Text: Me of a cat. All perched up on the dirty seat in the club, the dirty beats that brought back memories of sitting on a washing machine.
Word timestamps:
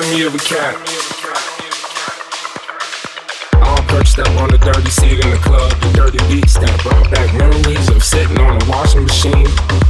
Me 0.00 0.22
of 0.24 0.34
a 0.34 0.38
cat. 0.38 0.74
All 3.62 3.82
perched 3.86 4.18
up 4.18 4.28
on 4.40 4.48
the 4.48 4.56
dirty 4.56 4.88
seat 4.88 5.22
in 5.22 5.30
the 5.30 5.36
club, 5.36 5.70
the 5.72 5.92
dirty 5.92 6.18
beats 6.26 6.54
that 6.54 6.82
brought 6.82 7.10
back 7.10 7.34
memories 7.34 7.88
of 7.90 8.02
sitting 8.02 8.38
on 8.38 8.62
a 8.62 8.70
washing 8.70 9.02
machine. 9.04 9.89